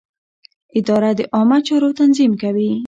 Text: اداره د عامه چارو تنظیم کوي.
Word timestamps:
اداره 0.79 1.11
د 1.17 1.19
عامه 1.35 1.57
چارو 1.67 1.89
تنظیم 1.99 2.31
کوي. 2.41 2.71